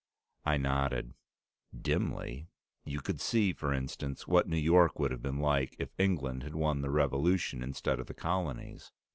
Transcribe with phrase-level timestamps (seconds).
[0.45, 1.13] I nodded.
[1.79, 2.47] "Dimly.
[2.85, 6.55] You could see, for instance, what New York would have been like if England had
[6.55, 8.91] won the Revolution instead of the Colonies."